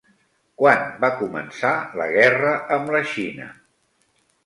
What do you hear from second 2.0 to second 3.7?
la guerra amb la Xina?